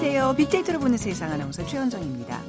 [0.00, 0.34] 안녕하세요.
[0.34, 2.40] 빅데이터를 보는 세상 아나운서 최현정입니다.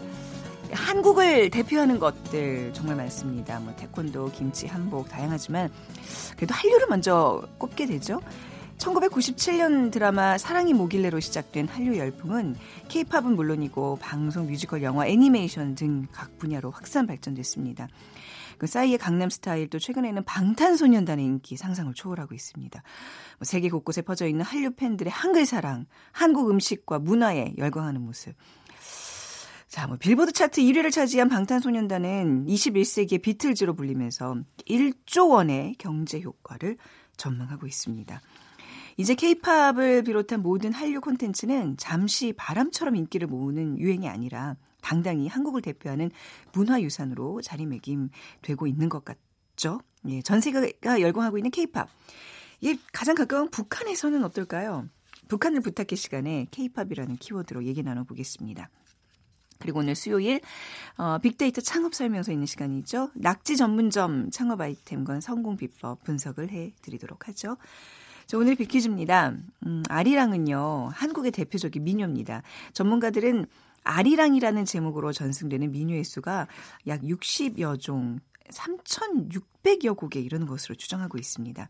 [0.71, 3.59] 한국을 대표하는 것들 정말 많습니다.
[3.59, 5.69] 뭐 태권도, 김치, 한복 다양하지만
[6.37, 8.21] 그래도 한류를 먼저 꼽게 되죠.
[8.77, 12.55] 1997년 드라마 사랑이 뭐길래로 시작된 한류 열풍은
[12.87, 17.89] 케이팝은 물론이고 방송, 뮤지컬, 영화, 애니메이션 등 각 분야로 확산 발전됐습니다.
[18.61, 22.83] 그 싸이의 강남스타일 또 최근에는 방탄소년단의 인기 상상을 초월하고 있습니다.
[23.39, 28.35] 뭐 세계 곳곳에 퍼져 있는 한류 팬들의 한글 사랑, 한국 음식과 문화에 열광하는 모습.
[29.67, 36.77] 자, 뭐 빌보드 차트 1위를 차지한 방탄소년단은 21세기의 비틀즈로 불리면서 1조 원의 경제 효과를
[37.17, 38.21] 전망하고 있습니다.
[38.97, 46.11] 이제 케이팝을 비롯한 모든 한류 콘텐츠는 잠시 바람처럼 인기를 모으는 유행이 아니라 당당히 한국을 대표하는
[46.53, 49.81] 문화유산으로 자리매김되고 있는 것 같죠.
[50.07, 51.87] 예, 전 세계가 열광하고 있는 케이팝.
[52.59, 54.87] 이게 가장 가까운 북한에서는 어떨까요?
[55.27, 58.69] 북한을 부탁해 시간에 케이팝이라는 키워드로 얘기 나눠보겠습니다.
[59.59, 60.41] 그리고 오늘 수요일
[60.97, 63.11] 어, 빅데이터 창업 설명서 있는 시간이죠.
[63.15, 67.57] 낙지 전문점 창업 아이템과 성공 비법 분석을 해드리도록 하죠.
[68.25, 69.33] 자, 오늘 빅퀴즈입니다.
[69.65, 72.43] 음, 아리랑은요 한국의 대표적인 민요입니다.
[72.73, 73.45] 전문가들은
[73.83, 76.47] 아리랑이라는 제목으로 전승되는 민요의 수가
[76.87, 81.69] 약 60여 종, 3,600여 곡에 이르는 것으로 추정하고 있습니다.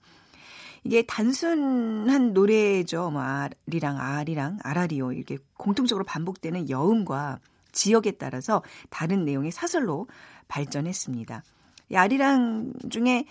[0.84, 3.12] 이게 단순한 노래죠.
[3.12, 7.40] 뭐 아리랑, 아리랑, 아라리오 이렇게 공통적으로 반복되는 여음과
[7.72, 10.08] 지역에 따라서 다른 내용의 사설로
[10.48, 11.44] 발전했습니다.
[11.92, 13.25] 이 아리랑 중에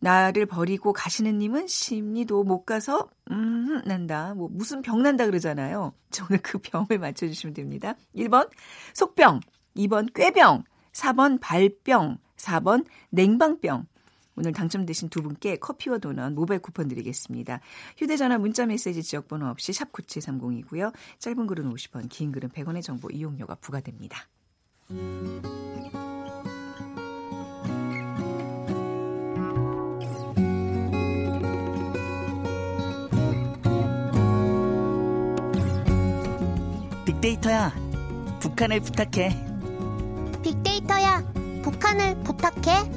[0.00, 4.34] 나를 버리고 가시는 님은 심리도 못 가서 음 난다.
[4.34, 5.92] 뭐 무슨 병 난다 그러잖아요.
[6.10, 7.94] 저는 그 병을 맞춰 주시면 됩니다.
[8.16, 8.50] 1번
[8.94, 9.40] 속병,
[9.76, 13.86] 2번 꾀병, 4번 발병, 4번 냉방병.
[14.36, 17.60] 오늘 당첨되신 두 분께 커피와 도넛 모바일 쿠폰 드리겠습니다.
[17.98, 20.94] 휴대전화 문자메시지 지역번호 없이 샵 9730이고요.
[21.18, 24.26] 짧은 글은 50원, 긴 글은 100원의 정보 이용료가 부과됩니다.
[37.20, 37.70] 빅데이터야,
[38.40, 39.28] 북한을 부탁해.
[40.42, 41.22] 빅데이터야,
[41.62, 42.90] 북한을 부탁해.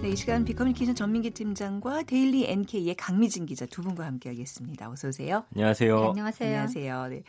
[0.00, 4.90] 네, 이 시간 빅커뮤니케이션 전민기 팀장과 데일리 NK의 강미진 기자 두 분과 함께하겠습니다.
[4.90, 5.44] 어서 오세요.
[5.54, 5.94] 안녕하세요.
[5.94, 6.48] 네, 안녕하세요.
[6.48, 7.06] 안녕하세요.
[7.08, 7.22] 네.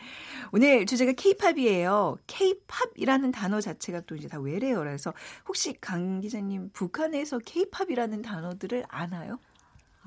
[0.53, 2.15] 오늘 주제가 K-팝이에요.
[2.27, 5.13] K-팝이라는 단어 자체가 또 이제 다 외래어라 그래서
[5.49, 9.37] 혹시 강 기자님 북한에서 K-팝이라는 단어들을 아나요?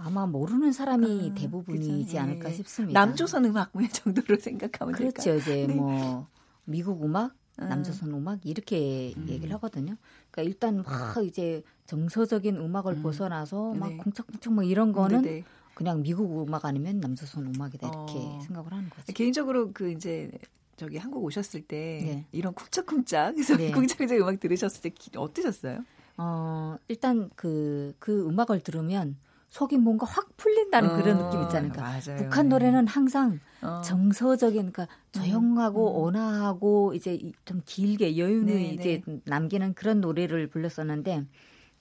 [0.00, 2.18] 아마 모르는 사람이 아, 대부분이지 그죠?
[2.20, 2.54] 않을까 예.
[2.54, 3.00] 싶습니다.
[3.04, 5.22] 남조선 음악 뭐 정도로 생각하면 그렇죠.
[5.22, 5.36] 될까요?
[5.36, 5.74] 이제 네.
[5.74, 6.28] 뭐
[6.64, 7.64] 미국 음악, 아.
[7.66, 9.26] 남조선 음악 이렇게 음.
[9.28, 9.96] 얘기를 하거든요.
[10.30, 13.02] 그러니까 일단 막 이제 정서적인 음악을 음.
[13.02, 13.96] 벗어나서 막 네.
[13.96, 15.44] 쿵짝쿵짝 뭐 이런 거는 네네.
[15.74, 18.40] 그냥 미국 음악 아니면 남조선 음악이다 이렇게 어.
[18.42, 19.12] 생각을 하는 거죠.
[19.12, 20.30] 개인적으로 그 이제
[20.76, 22.26] 저기 한국 오셨을 때 네.
[22.30, 23.72] 이런 쿵짝쿵짝 그래서 네.
[23.72, 25.84] 쿵짝쿵짝 음악 들으셨을 때 기- 어떠셨어요?
[26.18, 29.16] 어, 일단 그, 그 음악을 들으면
[29.58, 31.72] 속이 뭔가 확 풀린다는 그런 어, 느낌 있잖아요.
[31.72, 32.22] 그러니까 맞아요.
[32.22, 33.80] 북한 노래는 항상 어.
[33.84, 36.04] 정서적인 그러니까 조용하고 음.
[36.04, 39.20] 온화하고 이제 이- 좀 길게 여운을 네, 이제 네.
[39.24, 41.24] 남기는 그런 노래를 불렀었는데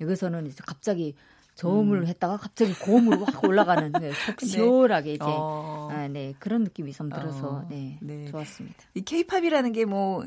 [0.02, 1.14] 여기서는 이제 갑자기
[1.54, 2.08] 저음을 음.
[2.08, 4.46] 했다가 갑자기 고음으로 확 올라가는 네, 속 네.
[4.48, 5.90] 시원하게 이제 어.
[5.92, 8.26] 아, 네 그런 느낌이 좀 들어서 어, 네, 네.
[8.26, 8.78] 좋았습니다.
[8.96, 10.26] 이 케이팝이라는 게뭐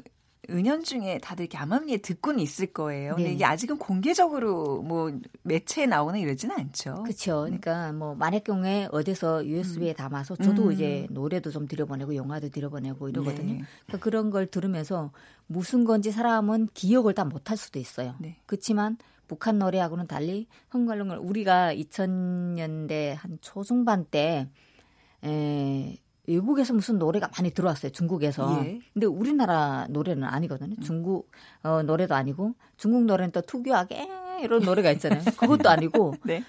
[0.48, 3.14] 은연중에 다들 이렇게 암암리에 듣고는 있을 거예요.
[3.16, 3.34] 근데 네.
[3.34, 5.12] 이게 아직은 공개적으로 뭐
[5.42, 7.02] 매체에 나오는 이러지는 않죠.
[7.02, 7.42] 그렇죠.
[7.42, 10.72] 그러니까 뭐 만약 경우에 어디서 USB에 담아서 저도 음.
[10.72, 13.54] 이제 노래도 좀 들여보내고 영화도 들여보내고 이러거든요.
[13.54, 13.62] 네.
[13.86, 15.12] 그러니까 그런 걸 들으면서
[15.46, 18.14] 무슨 건지 사람은 기억을 다 못할 수도 있어요.
[18.18, 18.36] 네.
[18.46, 18.96] 그렇지만
[19.28, 24.48] 북한 노래하고는 달리 흥얼흥얼 우리가 2000년대 한 초중반 때
[25.22, 27.92] 에, 외국에서 무슨 노래가 많이 들어왔어요.
[27.92, 28.64] 중국에서.
[28.64, 28.80] 예.
[28.92, 30.76] 근데 우리나라 노래는 아니거든요.
[30.82, 31.30] 중국
[31.62, 34.08] 어, 노래도 아니고 중국 노래는 또 특유하게
[34.42, 35.22] 이런 노래가 있잖아요.
[35.38, 36.42] 그것도 아니고 네.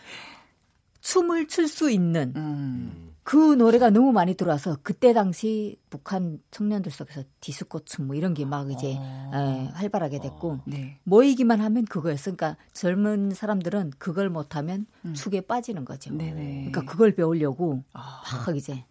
[1.01, 3.07] 춤을 출 수 있는 음.
[3.23, 8.45] 그 노래가 너무 많이 들어와서 그때 당시 북한 청년들 속에서 디스코 춤 뭐 이런 게
[8.45, 9.31] 막 이제 어.
[9.33, 10.99] 에, 활발하게 됐고 네.
[11.03, 12.35] 모이기만 하면 그거였어.
[12.35, 15.13] 그러니까 젊은 사람들은 그걸 못하면 음.
[15.13, 16.13] 축에 빠지는 거죠.
[16.13, 16.69] 네네.
[16.71, 18.83] 그러니까 그걸 배우려고 아, 막 이제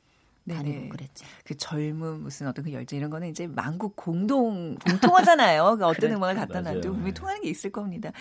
[0.50, 0.62] 네네.
[0.62, 1.26] 다니고 그랬죠.
[1.44, 5.76] 그 젊음 무슨 어떤 그 열정 이런 거는 이제 만국 공동 공통하잖아요.
[5.78, 6.14] 그 어떤 그래.
[6.14, 6.60] 음악을 갖다.
[6.60, 8.12] 놔도 분명히 통하는 게 있을 겁니다.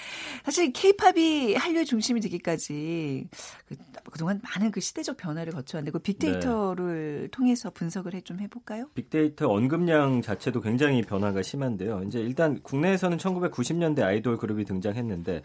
[0.46, 3.28] 사실 케이팝이 한류의 중심이 되기까지
[3.68, 3.76] 그,
[4.12, 8.90] 그동안 많은 그 시대적 변화를 거쳐왔는데 그 빅데이터를 통해서 분석을 해 좀 해볼까요?
[8.94, 12.04] 빅데이터 언급량 자체도 굉장히 변화가 심한데요.
[12.06, 15.42] 이제 일단 국내에서는 1990년대 아이돌 그룹이 등장했는데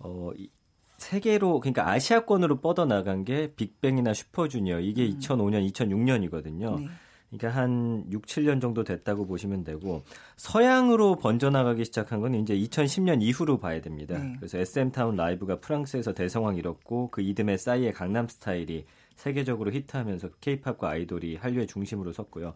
[0.00, 0.50] 어, 이-
[1.00, 5.18] 세계로 그러니까 아시아권으로 뻗어 나간 게 빅뱅이나 슈퍼주니어 이게 음.
[5.18, 6.78] 2005년, 2006년이거든요.
[6.78, 6.88] 네.
[7.30, 10.02] 그러니까 한 6, 7년 정도 됐다고 보시면 되고
[10.36, 14.18] 서양으로 번져나가기 시작한 건 이제 2010년 이후로 봐야 됩니다.
[14.18, 14.34] 네.
[14.36, 18.84] 그래서 SM 타운 라이브가 프랑스에서 대성황 이뤘고 그 이듬해 싸이의 강남 스타일이
[19.16, 22.54] 세계적으로 히트하면서 케이팝과 아이돌이 한류의 중심으로 섰고요.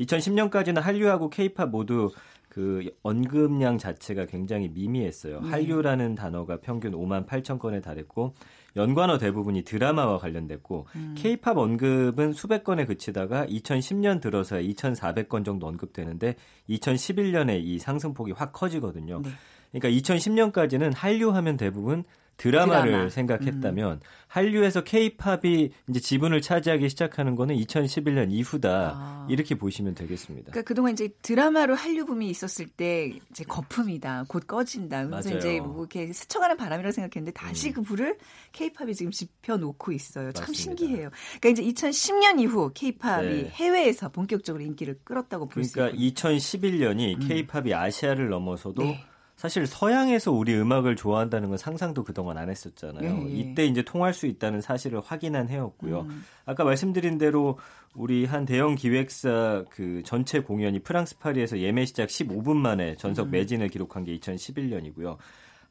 [0.00, 2.10] 2010년까지는 한류하고 케이팝 모두
[2.56, 5.42] 그 언급량 자체가 굉장히 미미했어요.
[5.42, 5.50] 네.
[5.50, 8.32] 한류라는 단어가 평균 5만 8천 건에 달했고
[8.76, 11.14] 연관어 대부분이 드라마와 관련됐고 음.
[11.18, 16.36] 케이팝 언급은 수백 건에 그치다가 2010년 들어서 2,400건 정도 언급되는데
[16.70, 19.20] 2011년에 이 상승폭이 확 커지거든요.
[19.22, 19.28] 네.
[19.72, 22.04] 그러니까 2010년까지는 한류 하면 대부분
[22.36, 23.04] 드라마를 드라마.
[23.04, 23.08] 음.
[23.08, 28.92] 생각했다면 한류에서 케이팝이 이제 지분을 차지하기 시작하는 거는 2011년 이후다.
[28.94, 29.26] 아.
[29.30, 30.50] 이렇게 보시면 되겠습니다.
[30.50, 35.06] 그러니까 그동안 이제 드라마로 한류 붐이 있었을 때 이제 거품이다, 곧 꺼진다.
[35.06, 35.38] 그래서 맞아요.
[35.38, 37.74] 이제 뭐 이렇게 스쳐가는 바람이라고 생각했는데 다시 음.
[37.74, 38.18] 그 불을
[38.52, 40.32] 케이팝이 지금 지펴 놓고 있어요.
[40.32, 40.62] 참 맞습니다.
[40.62, 41.10] 신기해요.
[41.40, 43.48] 그러니까 이제 2010년 이후 케이팝이 네.
[43.54, 46.20] 해외에서 본격적으로 인기를 끌었다고 볼수 그러니까 있고.
[46.20, 48.88] 2011년이 케이팝이 아시아를 넘어서도 음.
[48.88, 49.04] 네.
[49.36, 53.04] 사실 서양에서 우리 음악을 좋아한다는 건 상상도 그동안 안 했었잖아요.
[53.04, 53.30] 예, 예.
[53.34, 56.06] 이때 이제 통할 수 있다는 사실을 확인한 해였고요.
[56.08, 56.24] 음.
[56.46, 57.58] 아까 말씀드린 대로
[57.94, 62.96] 우리 한 대형 기획사 그 전체 공연이 프랑스 파리에서 예매 시작 15분 만에 음.
[62.96, 65.18] 전석 매진을 기록한 게 2011년이고요.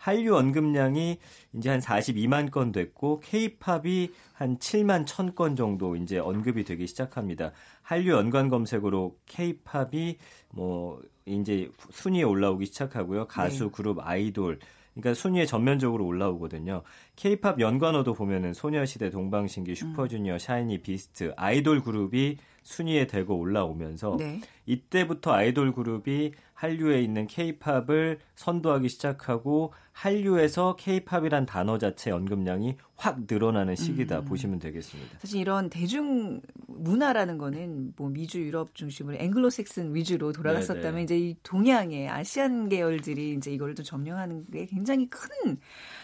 [0.06, 1.18] 한류 언급량이
[1.54, 7.54] 이제 한 42만 건 됐고 케이팝이 한 7만 1천 건 정도 이제 언급이 되기 시작합니다.
[7.81, 10.18] 한류 연관 검색으로 케이팝이
[10.52, 13.25] 뭐 이제 순위에 올라오기 시작하고요.
[13.25, 13.69] 가수, 네.
[13.74, 14.60] 그룹, 아이돌
[14.94, 16.84] 그러니까 순위에 전면적으로 올라오거든요.
[17.16, 24.40] 케이팝 연관어도 보면은 소녀시대, 동방신기, 슈퍼주니어, 샤이니, 비스트 아이돌 그룹이 순위에 대고 올라오면서 네.
[24.68, 33.75] 이때부터 아이돌 그룹이 한류에 있는 케이팝을 선도하기 시작하고 한류에서 케이팝이란 단어 자체 언급량이 확 늘어나는
[33.75, 34.25] 시기다 음.
[34.25, 35.19] 보시면 되겠습니다.
[35.19, 41.04] 사실 이런 대중 문화라는 거는 뭐 미주 유럽 중심으로 앵글로색슨 위주로 돌아갔었다면 네네.
[41.04, 45.30] 이제 이 동양의 아시안 계열들이 이제 이걸 또 점령하는 게 굉장히 큰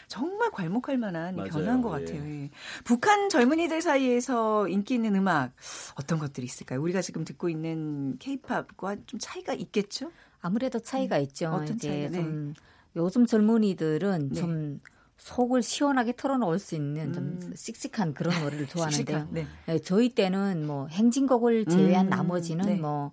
[0.07, 1.49] 정말 괄목할 만한 맞아요.
[1.49, 2.05] 변화인 것 예.
[2.05, 2.29] 같아요.
[2.29, 2.49] 예.
[2.83, 5.53] 북한 젊은이들 사이에서 인기 있는 음악
[5.95, 6.81] 어떤 것들이 있을까요?
[6.81, 10.11] 우리가 지금 듣고 있는 케이팝과 좀 차이가 있겠죠?
[10.41, 11.49] 아무래도 차이가 있죠.
[11.49, 11.53] 음.
[11.53, 12.09] 어떤 이제 차이가?
[12.09, 12.15] 네.
[12.15, 12.53] 좀
[12.95, 14.39] 요즘 젊은이들은 네.
[14.39, 14.79] 좀
[15.17, 17.53] 속을 시원하게 털어놓을 수 있는 좀 음.
[17.55, 19.27] 씩씩한 그런 노래를 좋아하는데요.
[19.31, 19.45] 네.
[19.67, 22.75] 네, 저희 때는 뭐 행진곡을 제외한 음, 나머지는 네.
[22.75, 23.11] 뭐,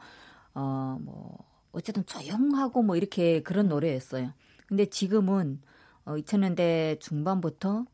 [0.55, 1.37] 어, 뭐,
[1.73, 4.33] 어쨌든 조용하고 뭐 이렇게 그런 노래였어요.
[4.67, 5.61] 근데 지금은
[6.07, 7.85] 어, 2000년대 중반부터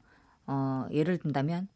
[0.47, 1.69] 어, 예를 든다면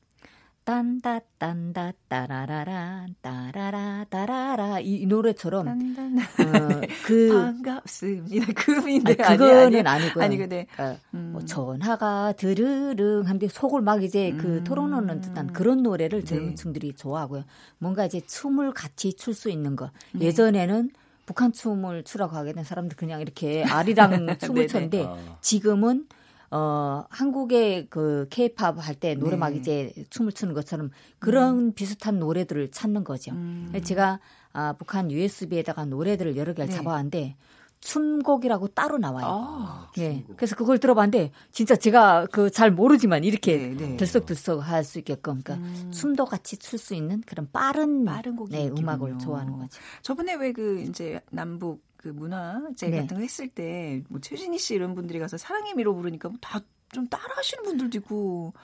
[0.69, 8.53] 딴다 딴다 따라라라 따라라 따라라 이, 이 노래처럼 단단 어, 그 반갑습니다.
[8.53, 10.23] 금인데 아니, 그거는 아니, 아니고요.
[10.23, 11.31] 아니 근데 그러니까 음.
[11.33, 14.65] 뭐 전화가 드르릉 하는데 속을 막 이제 그 음.
[14.65, 16.27] 털어놓는 듯한 그런 노래를 네.
[16.27, 17.45] 젊은 층들이 좋아하고요.
[17.79, 19.91] 뭔가 이제 춤을 같이 출 수 있는 거.
[20.13, 20.27] 네.
[20.27, 20.91] 예전에는
[21.25, 24.67] 북한 춤을 추라고 하게 된 사람들 그냥 이렇게 아리랑 춤을 네네.
[24.67, 25.39] 췄는데 아.
[25.41, 26.09] 지금은
[26.51, 29.57] 어 한국의 그 케이팝 할 때 노래 막 네.
[29.59, 33.33] 이제 춤을 추는 것처럼 그런 비슷한 노래들을 찾는 거죠.
[33.33, 33.73] 음.
[33.85, 34.19] 제가
[34.55, 36.77] 아, 북한 USB에다가 노래들을 여러 개를 네.
[36.77, 37.37] 잡아왔는데
[37.81, 39.27] 춤곡이라고 따로 나와요.
[39.29, 40.25] 아, 예.
[40.37, 43.97] 그래서 그걸 들어봤는데 진짜 제가 그 잘 모르지만 이렇게 네, 네.
[43.97, 45.91] 들썩들썩 할 수 있게끔 그러니까 음.
[45.93, 48.69] 춤도 같이 출 수 있는 그런 빠른 빠른 곡이 네.
[48.77, 49.81] 음악을 좋아하는 거죠.
[50.03, 53.01] 저번에 왜 그 이제 남북 그 문화제 네.
[53.03, 56.61] 같은 거 했을 때 뭐 최진희 씨 이런 분들이 가서 사랑의 미로 부르니까 뭐 다
[56.91, 58.55] 좀 따라하시는 분들도 있고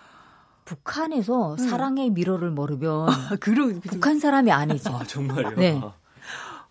[0.65, 1.59] 북한에서 음.
[1.59, 4.95] 사랑의 미로를 모르면 아, 그런 북한 사람이 아니죠.
[4.97, 5.57] 아, 정말요?
[5.57, 5.79] 네.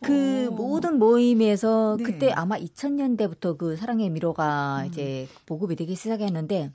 [0.01, 0.55] 그 어.
[0.55, 2.03] 모든 모임에서 네.
[2.03, 4.85] 그때 아마 2000년대부터 그 사랑의 미로가 음.
[4.87, 6.71] 이제 보급이 되기 시작했는데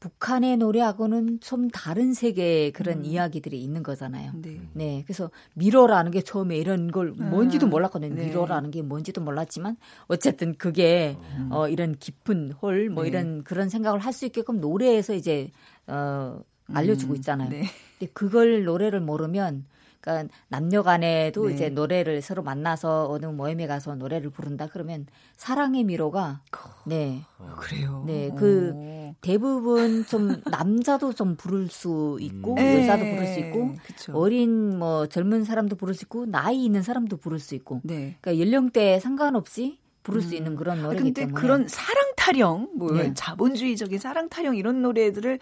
[0.00, 3.04] 북한의 노래하고는 좀 다른 세계의 그런 음.
[3.04, 4.32] 이야기들이 있는 거잖아요.
[4.36, 4.60] 네.
[4.72, 8.14] 네, 그래서 미로라는 게 처음에 이런 걸 뭔지도 아, 몰랐거든요.
[8.14, 8.26] 네.
[8.26, 9.76] 미로라는 게 뭔지도 몰랐지만
[10.06, 11.48] 어쨌든 그게 음.
[11.50, 13.08] 어 이런 깊은 홀뭐 네.
[13.08, 15.50] 이런 그런 생각을 할 수 있게끔 노래에서 이제
[15.86, 16.40] 어
[16.72, 17.50] 알려주고 음, 있잖아요.
[17.50, 17.64] 네.
[17.98, 19.64] 근데 그걸 노래를 모르면
[20.00, 21.54] 그러니까 남녀 간에도 네.
[21.54, 26.42] 이제 노래를 서로 만나서 어느 모임에 가서 노래를 부른다 그러면 사랑의 미로가
[26.86, 27.22] 네
[27.56, 28.04] 그래요.
[28.06, 29.14] 네, 그 어.
[29.20, 32.74] 대부분 좀 남자도 좀 부를 수 있고 음.
[32.80, 34.12] 여자도 네, 부를 수 있고 그쵸.
[34.16, 38.16] 어린 뭐 젊은 사람도 부를 수 있고 나이 있는 사람도 부를 수 있고 네.
[38.20, 39.78] 그러니까 연령대에 상관없이
[40.08, 40.38] 부를 수 음.
[40.38, 43.12] 있는 그런 아, 노래이기 근데 때문에 그런 사랑 타령, 뭐 네.
[43.14, 45.38] 자본주의적인 사랑 타령 이런 노래들을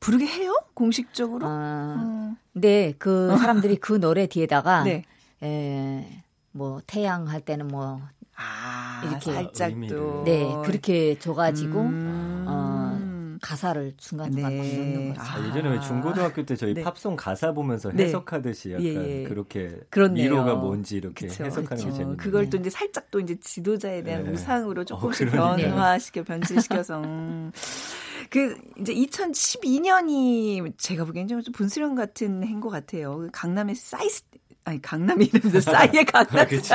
[0.00, 0.58] 부르게 해요?
[0.74, 1.46] 공식적으로?
[1.46, 2.36] 아, 어.
[2.52, 5.04] 근데 그 사람들이 그 노래 뒤에다가 네.
[5.42, 8.00] 에, 뭐 태양 할 때는 뭐
[8.34, 9.72] 아, 이렇게 살짝.
[9.88, 12.06] 또 네, 그렇게 줘 가지고 음.
[13.46, 14.58] 어, 가사를 중간중간 네.
[14.58, 15.20] 막 넣는 거죠.
[15.20, 15.36] 아.
[15.36, 16.82] 아, 예전에 왜 중고등학교 때 저희 네.
[16.82, 18.04] 팝송 가사 보면서 네.
[18.04, 19.24] 해석하듯이 약간 예, 예.
[19.24, 20.24] 그렇게 그렇네요.
[20.30, 21.86] 미로가 뭔지 이렇게 그쵸, 해석하는 그쵸.
[21.88, 24.30] 게 재밌는 그걸 또 이제 살짝 또 이제 지도자에 대한 네.
[24.32, 25.56] 우상으로 조금씩 어.
[25.56, 27.52] 변화시켜 변질시켜서 음.
[28.30, 33.18] 그 이제 2012년이 제가 보기엔 좀 분수령 같은 것 같아요.
[33.18, 34.24] 그 강남의 싸이 스-
[34.64, 36.74] 아니 강남 이름도 싸이의 강남 아, 그렇죠.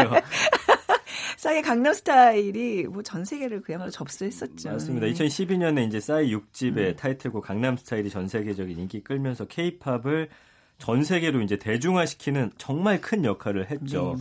[1.37, 4.69] 싸이의 강남 스타일이 뭐 전 세계를 그야말로 접수했었죠.
[4.71, 5.07] 맞습니다.
[5.07, 5.13] 네.
[5.13, 10.29] 2012년에 이제 싸이 6집의 타이틀곡 강남 스타일이 전 세계적인 인기 끌면서 케이팝을
[10.77, 14.15] 전 세계로 이제 대중화시키는 정말 큰 역할을 했죠.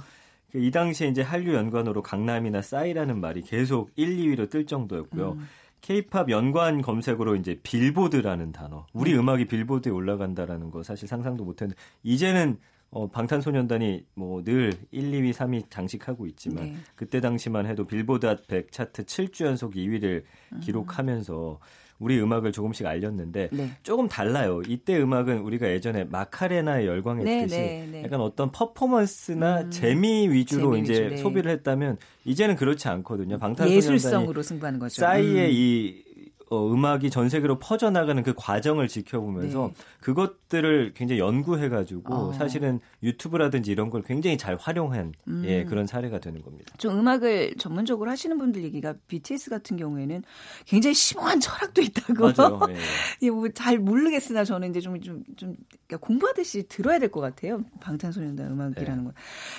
[0.53, 5.39] 그이 당시에 이제 한류 연관어로 강남이나 싸이라는 말이 계속 1, 2위로 뜰 정도였고요.
[5.81, 8.87] 케이팝 연관 검색어로 이제 빌보드라는 단어.
[8.93, 12.59] 우리 음 악이 빌보드에 올라간다라는 거 사실 상상도 못 했는데 이제는
[12.91, 16.75] 어, 방탄소년단이 뭐 늘 1, 2위, 3위 장식하고 있지만 네.
[16.97, 20.23] 그때 당시만 해도 빌보드 핫 100 차트 7주 연속 2위를
[20.61, 21.61] 기록하면서
[22.01, 23.71] 우리 음악을 조금씩 알렸는데 네.
[23.83, 24.63] 조금 달라요.
[24.67, 28.03] 이때 음악은 우리가 예전에 마카레나에 열광했듯이 네, 네, 네.
[28.05, 31.17] 약간 어떤 퍼포먼스나 음, 재미 위주로 재미 이제 위주, 네.
[31.19, 33.39] 소비를 했다면 이제는 그렇지 않거든요.
[33.39, 34.95] 방탄소년단이 예술성으로 승부하는 거죠.
[35.03, 35.53] 싸이의 음.
[35.53, 36.05] 이
[36.51, 39.85] 어, 음악이 전 세계로 퍼져나가는 그 과정을 지켜보면서 네.
[40.01, 42.33] 그것들을 굉장히 연구해가지고 어.
[42.33, 45.43] 사실은 유튜브라든지 이런 걸 굉장히 잘 활용한 음.
[45.47, 46.75] 예, 그런 사례가 되는 겁니다.
[46.77, 50.25] 좀 음악을 전문적으로 하시는 분들 얘기가 BTS 같은 경우에는
[50.67, 52.33] 굉장히 심오한 철학도 있다고.
[52.37, 52.61] 맞아요.
[52.71, 52.77] 예.
[53.23, 55.55] 예, 뭐 잘 모르겠으나 저는 이제 좀, 좀, 좀
[55.87, 57.63] 그러니까 공부하듯이 들어야 될 것 같아요.
[57.81, 59.11] 방탄소년단 음악이라는 네.
[59.11, 59.15] 거.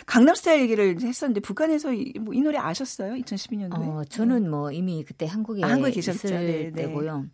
[0.08, 3.14] 강남스타일 얘기를 했었는데 북한에서 이, 뭐, 이 노래 아셨어요?
[3.14, 3.74] 2012년도에?
[3.88, 6.30] 어, 저는 뭐 이미 그때 한국에, 아, 한국에 계셨죠.
[6.30, 6.81] 네, 네.
[6.88, 7.26] 때고요.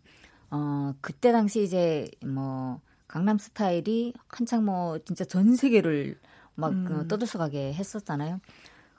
[0.50, 6.18] 어, 그때 당시 이제 뭐 강남 스타일이 한창 뭐 진짜 전 세계를
[6.54, 6.86] 막 음.
[6.90, 8.40] 어, 떠들썩하게 했었잖아요.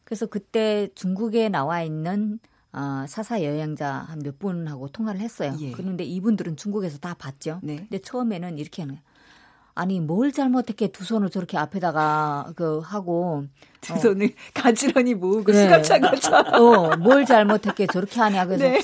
[0.04, 2.40] 그래서 그때 중국에 나와 있는
[2.72, 5.56] 어, 사사 여행자 한 몇 분하고 통화를 했어요.
[5.60, 5.72] 예.
[5.72, 7.60] 그런데 이분들은 중국에서 다 봤죠.
[7.64, 7.78] 네.
[7.78, 9.04] 근데 처음에는 이렇게 하는 거예요.
[9.80, 13.46] 아니 뭘 잘못했게 두 손을 저렇게 앞에다가 그 하고
[13.80, 15.64] 두 손을 가지런히 모으고 네.
[15.64, 16.54] 수갑찬 것처럼.
[16.54, 18.46] 어, 뭘 잘못했게 저렇게 하냐.
[18.46, 18.82] 그래서 네.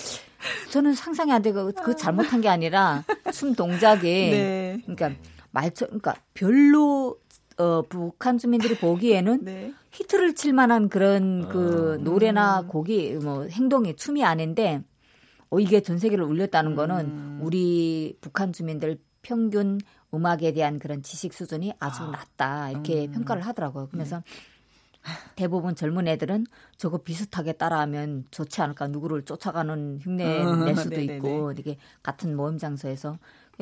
[0.71, 4.77] 저는 상상이 안 되고 그 잘못한 게 아니라 춤 동작이 네.
[4.85, 5.11] 그러니까
[5.51, 7.17] 말처 그러니까 별로
[7.57, 9.73] 어 북한 주민들이 보기에는 네.
[9.91, 12.03] 히트를 칠 만한 그런 그 아.
[12.05, 14.81] 노래나 곡이 뭐 행동이 춤이 아닌데
[15.49, 17.39] 어 이게 전 세계를 울렸다는 거는 음.
[17.41, 19.79] 우리 북한 주민들 평균
[20.13, 23.11] 음악에 대한 그런 지식 수준이 아주 낮다 이렇게 음.
[23.11, 23.89] 평가를 하더라고요.
[23.91, 24.21] 그래서
[25.35, 26.47] 대부분 젊은 애들은
[26.77, 31.15] 저거 비슷하게 따라하면 좋지 않을까 누구를 쫓아가는 흉내 어, 낼 수도 네네네.
[31.17, 33.17] 있고 이게 같은 모임 장소에서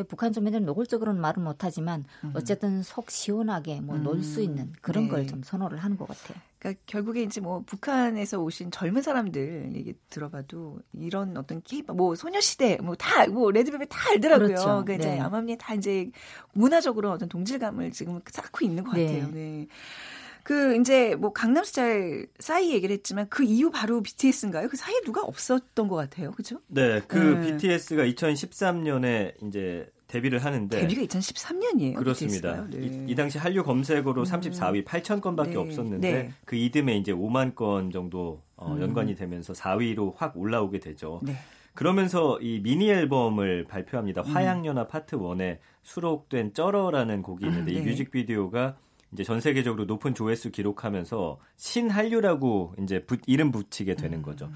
[0.07, 5.09] 북한 주민들은 노골적으로는 말은 못하지만 어쨌든 속 시원하게 뭐 놀수 있는 그런 음.
[5.09, 5.15] 네.
[5.15, 6.41] 걸좀 선호를 하는 것 같아요.
[6.57, 12.77] 그러니까 결국에 이제 뭐 북한에서 오신 젊은 사람들 얘기 들어봐도 이런 어떤 케이팝 뭐 소녀시대
[12.81, 14.47] 뭐 다 뭐 레드벨벳 다 알더라고요.
[14.47, 14.63] 그렇죠.
[14.65, 15.19] 그러니까 이제 네.
[15.19, 16.09] 암암리 다 이제
[16.53, 19.05] 문화적으로 어떤 동질감을 지금 쌓고 있는 것 네.
[19.07, 19.31] 같아요.
[19.33, 19.67] 네.
[20.43, 24.67] 그 이제 뭐 강남스타일 싸이 얘기를 했지만 그 이후 바로 BTS인가요?
[24.67, 26.31] 그 사이에 누가 없었던 것 같아요.
[26.31, 26.59] 그죠?
[26.67, 27.51] 네, 그 네.
[27.51, 31.95] BTS가 2013년에 이제 데뷔를 하는데 데뷔가 2013년이에요.
[31.95, 32.67] 그렇습니다.
[32.69, 32.85] 네.
[32.85, 35.57] 이, 이 당시 한류 검색어로 34위 8천 건밖에 네.
[35.57, 36.31] 없었는데 네.
[36.45, 38.81] 그 이듬해 이제 5만 건 정도 어, 음.
[38.81, 41.19] 연관이 되면서 4위로 확 올라오게 되죠.
[41.23, 41.33] 네.
[41.73, 44.21] 그러면서 이 미니 앨범을 발표합니다.
[44.21, 44.27] 음.
[44.27, 47.89] 화양연화 파트 1에 수록된 쩔어라는 곡이 있는데 음, 이 네.
[47.89, 48.77] 뮤직비디오가
[49.13, 54.21] 이제 전 세계적으로 높은 조회수 기록하면서 신한류라고 이제 부- 이름 붙이게 되는 음.
[54.23, 54.49] 거죠.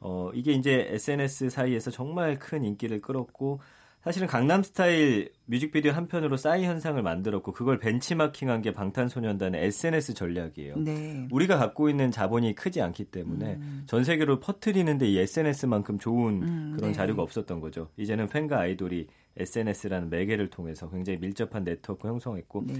[0.00, 3.60] 어, 이게 이제 SNS 사이에서 정말 큰 인기를 끌었고
[4.04, 10.76] 사실은 강남 스타일 뮤직비디오 한 편으로 싸이 현상을 만들었고 그걸 벤치마킹한 게 방탄소년단의 SNS 전략이에요.
[10.78, 11.26] 네.
[11.32, 16.92] 우리가 갖고 있는 자본이 크지 않기 때문에 전 세계로 퍼뜨리는데 이 SNS만큼 좋은 음, 그런
[16.92, 16.96] 네.
[16.96, 17.88] 자료가 없었던 거죠.
[17.96, 22.74] 이제는 팬과 아이돌이 SNS라는 매개를 통해서 굉장히 밀접한 네트워크 형성했고 네.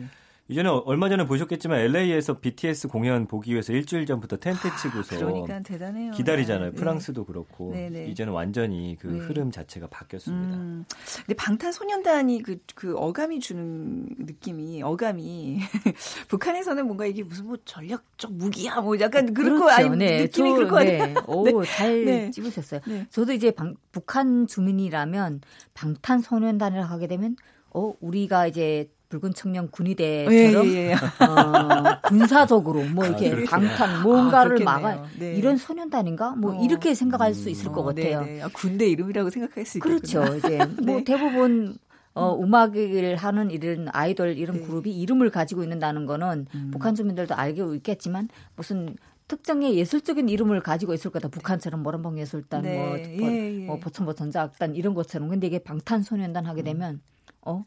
[0.51, 5.61] 이제는 어- 얼마 전에 보셨겠지만 LA에서 BTS 공연 보기 위해서 일주일 전부터 텐트 치고서 그러니까
[5.61, 6.13] 대단해요.
[6.13, 6.71] 기다리잖아요.
[6.71, 6.75] 네.
[6.75, 8.07] 프랑스도 그렇고 네, 네.
[8.07, 9.19] 이제는 완전히 그 네.
[9.19, 10.57] 흐름 자체가 바뀌었습니다.
[10.57, 10.85] 음,
[11.19, 15.59] 근데 방탄소년단이 그, 그 어감이 주는 느낌이, 어감이,
[16.29, 19.75] 북한에서는 뭔가 이게 무슨 뭐 전략적 무기야, 뭐 약간 그렇고, 그렇죠.
[19.87, 21.05] 아니, 네, 느낌이 저, 그럴 거 아니에요.
[21.09, 21.15] 네.
[21.29, 22.31] 오, 잘 네.
[22.31, 22.81] 찝으셨어요.
[22.87, 23.07] 네.
[23.11, 25.43] 저도 이제 방- 북한 주민이라면
[25.75, 27.37] 방탄소년단을 하게 되면
[27.75, 30.95] 어 우리가 이제 붉은 청년 군의대처럼 예, 예, 예.
[30.95, 33.69] 어, 군사적으로 뭐 이렇게 그렇구나.
[33.69, 35.07] 방탄 뭔가를 아, 막아.
[35.19, 35.35] 네.
[35.35, 36.65] 이런 소년단인가 뭐 어.
[36.65, 38.25] 이렇게 생각할 수 있을 것 어, 같아요.
[38.25, 38.43] 네네.
[38.43, 40.01] 아, 군대 이름이라고 생각할 수 있겠구나.
[40.01, 40.37] 그렇죠.
[40.37, 41.05] 이제 뭐 네.
[41.05, 41.79] 대부분
[42.15, 44.63] 어, 음악을 하는 이런 아이돌 이런 네.
[44.63, 44.67] 음.
[44.67, 48.97] 그룹이 이름을 가지고 있는다는 거는 북한 주민들도 알고 있겠지만 무슨
[49.29, 51.29] 특정의 예술적인 이름을 가지고 있을 거다.
[51.29, 52.77] 북한처럼 모란봉 예술단, 네.
[52.77, 53.67] 뭐, 예, 예.
[53.67, 55.29] 뭐 보천보 전자악단 이런 것처럼.
[55.29, 57.01] 근데 이게 방탄소년단 하게 되면
[57.43, 57.65] 어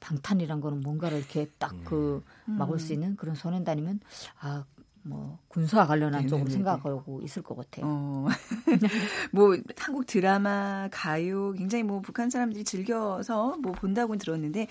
[0.00, 4.00] 방탄이란 거는 뭔가를 이렇게 딱그 막을 수 있는 그런 소년단이면
[4.40, 4.64] 아
[5.06, 6.28] 뭐 군사와 관련한 네네네네.
[6.28, 7.86] 쪽으로 생각하고 있을 것 같아요.
[7.86, 8.26] 어.
[9.32, 14.66] 뭐 한국 드라마, 가요 굉장히 뭐 북한 사람들이 즐겨서 뭐 본다고 들었는데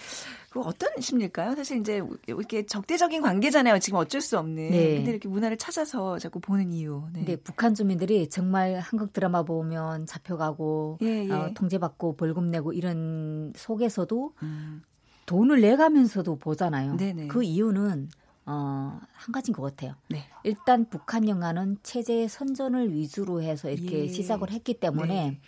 [0.50, 1.56] 그 어떤 심리일까요?
[1.56, 3.80] 사실 이제 이렇게 적대적인 관계잖아요.
[3.80, 4.72] 지금 어쩔 수 없는.
[4.72, 4.96] 네.
[4.96, 7.04] 근데 이렇게 문화를 찾아서 자꾸 보는 이유.
[7.14, 7.20] 네.
[7.20, 11.32] 근데 북한 주민들이 정말 한국 드라마 보면 잡혀가고 예, 예.
[11.32, 14.84] 어, 통제받고 벌금 내고 이런 속에서도 음.
[15.26, 16.98] 돈을 내가면서도 보잖아요.
[16.98, 17.28] 네네.
[17.28, 18.10] 그 이유는
[18.46, 19.96] 어, 한 가지인 것 같아요.
[20.10, 20.24] 네.
[20.44, 24.08] 일단 북한 영화는 체제의 선전을 위주로 해서 이렇게 예.
[24.08, 25.40] 시작을 했기 때문에 네.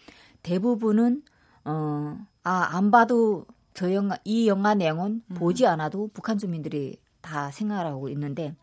[0.41, 1.21] 대부분은
[1.65, 5.35] 어, 아, 안 봐도 저 영화 이 영화 내용은 음.
[5.35, 8.55] 보지 않아도 북한 주민들이 다 생각하고 있는데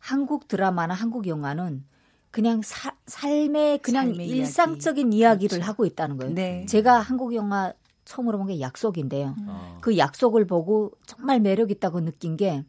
[0.00, 1.84] 한국 드라마나 한국 영화는
[2.32, 4.38] 그냥 사- 삶의 그냥 삶의 이야기.
[4.40, 5.68] 일상적인 이야기 를 그렇죠.
[5.68, 6.34] 하고 있다는 거예요.
[6.34, 6.66] 네.
[6.66, 7.72] 제가 한국 영화
[8.10, 9.36] 처음으로 본 게 약속인데요.
[9.46, 9.78] 어.
[9.80, 12.64] 그 약속을 보고 정말 매력 있다고 느낀 게,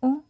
[0.00, 0.22] 어?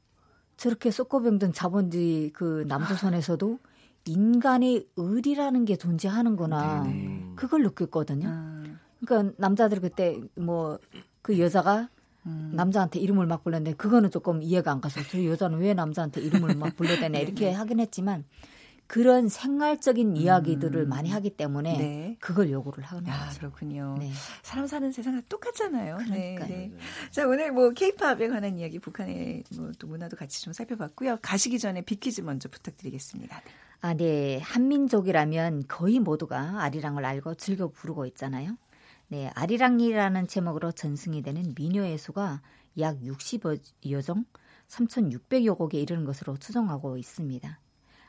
[0.57, 3.59] 저렇게 쏟고병든 자본주의 그 남조선에서도
[4.07, 6.83] 인간의 의리라는 게 존재하는구나.
[6.85, 7.23] 네.
[7.37, 8.27] 그걸 느꼈거든요.
[8.29, 8.65] 아,
[9.05, 10.79] 그러니까 남자들 그때 뭐
[11.23, 11.89] 그 여자가
[12.27, 12.53] 음.
[12.55, 16.77] 남자한테 이름을 막 불렀는데 그거는 조금 이해가 안 가서 저 여자는 왜 남자한테 이름을 막
[16.77, 18.25] 불러대냐 이렇게 하긴 했지만
[18.87, 22.17] 그런 생활적인 이야기들을 많이 하기 때문에 네.
[22.21, 23.39] 그걸 요구를 하는 아, 거죠.
[23.41, 23.97] 그렇군요.
[23.99, 24.11] 네.
[24.43, 25.99] 사람 사는 세상은 똑같잖아요.
[25.99, 26.49] 네, 그러니까요.
[26.49, 26.73] 네.
[27.11, 31.19] 자, 오늘 뭐 케이팝에 관한 이야기, 북한의 뭐 또 문화도 같이 좀 살펴봤고요.
[31.23, 33.37] 가시기 전에 비키즈 먼저 부탁드리겠습니다.
[33.37, 33.51] 네.
[33.81, 34.39] 아, 네.
[34.39, 38.57] 한민족이라면 거의 모두가 아리랑을 알고 즐겨 부르고 있잖아요.
[39.09, 39.31] 네.
[39.35, 42.43] 아리랑이라는 제목으로 전승이 되는 민요의 수가
[42.79, 44.25] 약 60여 종,
[44.69, 47.61] 3,600여 곡에 이르는 것으로 추정하고 있습니다.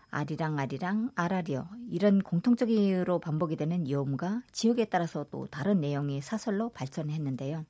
[0.10, 7.66] 아리랑 아리랑 아라리어 이런 공통적으로 반복이 되는 여음과 지역에 따라서 또 다른 내용의 사설로 발전했는데요.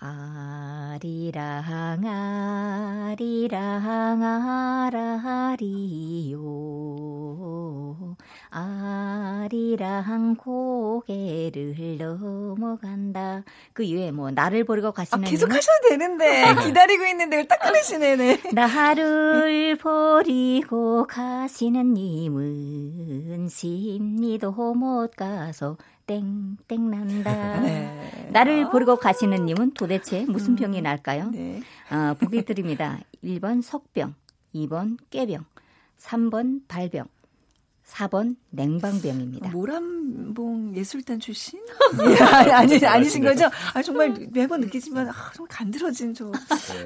[0.00, 1.64] 아리랑
[3.16, 4.22] 아리랑
[4.92, 5.98] 아라리요
[8.50, 17.04] 아리랑 고개를 넘어간다 그 이외에 뭐 나를 버리고 아, 가시는 계속 님은 하셔도 되는데 기다리고
[17.06, 18.16] 있는데 딱 끊으시네.
[18.16, 18.40] 네.
[18.54, 25.76] 나를 버리고 가시는 님은 심리도 못 가서
[26.08, 27.60] 땡땡 난다.
[27.60, 28.28] 네.
[28.32, 31.30] 나를 버리고 가시는 님은 도대체 무슨 병이 날까요?
[31.30, 31.60] 네.
[31.90, 32.98] 아, 보기 드립니다.
[33.22, 34.14] 1번 석병,
[34.54, 35.44] 2번 깨병,
[35.98, 37.06] 3번 발병,
[37.88, 39.50] 4번 냉방병입니다.
[39.50, 41.58] 모란봉 예술단 출신?
[42.00, 43.46] 예, 아니, 아니, 아니신 거죠?
[43.74, 46.30] 아, 정말 매번 느끼지만, 아, 정말 간드러진 저.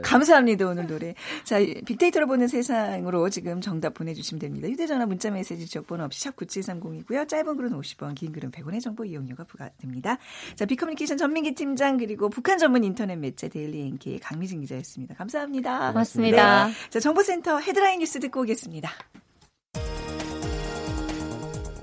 [0.02, 1.14] 감사합니다, 오늘 노래.
[1.44, 4.68] 자, 빅데이터로 보는 세상으로 지금 정답 보내주시면 됩니다.
[4.68, 7.28] 휴대전화 문자메시지 지역번호 없이 샵 9730이고요.
[7.28, 10.18] 짧은 글은 50원, 긴 글은 100원의 정보 이용료가 부과됩니다.
[10.54, 15.14] 자, 빅커뮤니케이션 전민기 팀장, 그리고 북한 전문 인터넷 매체 데일리 NK의 강미진 기자였습니다.
[15.16, 15.88] 감사합니다.
[15.88, 16.68] 고맙습니다.
[16.68, 16.72] 네.
[16.90, 18.90] 자, 정보센터 헤드라인 뉴스 듣고 오겠습니다.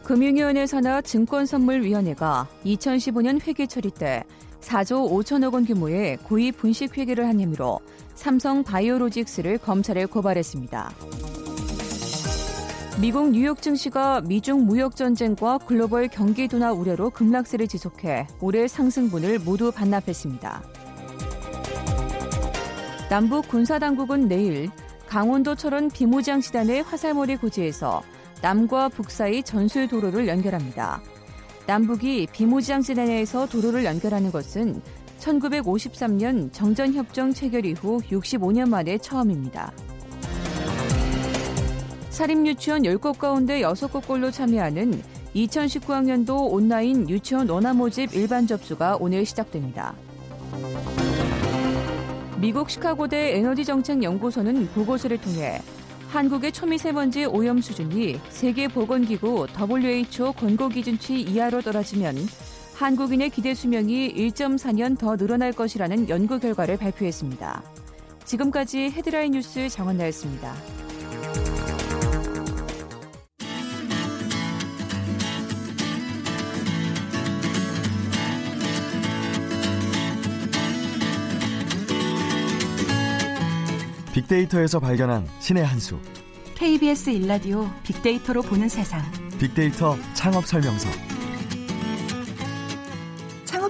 [0.10, 4.24] 금융위원회 산하 증권선물위원회가 2015년 회계 처리 때
[4.60, 7.80] 4조 5천억 원 규모의 고의 분식 회계를 한 혐의로
[8.15, 10.91] 삼성 바이오로직스를 검찰에 고발했습니다.
[13.00, 19.72] 미국 뉴욕 증시가 미중 무역 전쟁과 글로벌 경기 둔화 우려로 급락세를 지속해 올해 상승분을 모두
[19.72, 20.63] 반납했습니다.
[23.12, 24.72] 남북 군사 당국은 내일
[25.06, 28.02] 강원도 철원 비무장 시단의 화살머리 고지에서
[28.41, 31.02] 남과 북 사이 전술 도로를 연결합니다.
[31.67, 34.82] 남북이 비무장 지대 내에서 도로를 연결하는 것은
[35.19, 39.71] 1953년 정전협정 체결 이후 65년 만에 처음입니다.
[42.10, 45.02] 사립유치원 10곳 가운데 6곳꼴로 참여하는
[45.36, 49.93] 2019학년도 온라인 유치원 원화 모집 일반 접수가 오늘 시작됩니다.
[52.38, 55.62] 미국 시카고대 에너지정책연구소는 보고서를 통해
[56.10, 62.15] 한국의 초미세먼지 오염 수준이 세계보건기구 WHO 권고 기준치 이하로 떨어지면
[62.74, 67.62] 한국인의 기대 수명이 1.4년 더 늘어날 것이라는 연구 결과를 발표했습니다.
[68.26, 70.56] 지금까지 헤드라인 뉴스 정원나였습니다.
[84.29, 85.97] 빅데이터에서 발견한 신의 한 수.
[86.55, 89.01] KBS 일라디오 빅데이터로 보는 세상.
[89.39, 91.09] 빅데이터 창업 설명서.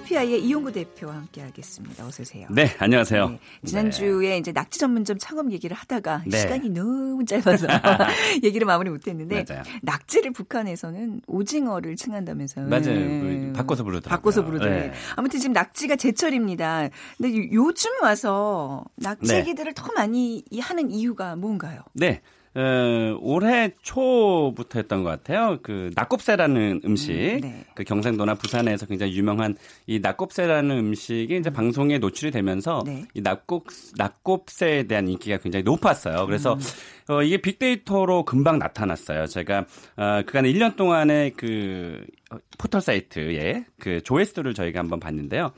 [0.10, 2.06] TPI의 이용구 대표와 함께하겠습니다.
[2.08, 2.48] 어서 오세요.
[2.50, 3.30] 네, 안녕하세요.
[3.30, 6.40] 네, 지난주에 이제 낙지 전문점 창업 얘기를 하다가 네.
[6.40, 7.68] 시간이 너무 짧아서
[8.44, 9.46] 얘기를 마무리 못했는데.
[9.84, 12.68] 낙지를 북한에서는 오징어를 칭한다면서요.
[12.68, 12.84] 맞아요.
[12.86, 14.18] 그 바꿔서 부르더라고요.
[14.18, 14.82] 바꿔서 부르더라고요.
[14.88, 14.92] 네.
[15.16, 16.90] 아무튼 지금 낙지가 제철입니다.
[17.18, 19.40] 근데 요- 요즘 와서 낙지 네.
[19.40, 21.84] 얘기들을 더 많이 이- 하는 이유가 뭔가요?
[21.94, 22.22] 네.
[22.56, 25.60] 어, 올해 초부터 했던 것 같아요.
[25.62, 27.66] 그 낙곱새라는 음식, 음, 네.
[27.76, 33.06] 그 경상도나 부산에서 굉장히 유명한 이 낙곱새라는 음식이 이제 방송에 노출이 되면서 네.
[33.14, 36.26] 이 낙곱 낙곱새에 대한 인기가 굉장히 높았어요.
[36.26, 37.14] 그래서 음.
[37.14, 39.28] 어, 이게 빅데이터로 금방 나타났어요.
[39.28, 39.66] 제가
[39.98, 45.52] 어, 그간 1년 동안의 그 어, 포털 사이트에 그 조회수를 저희가 한번 봤는데요.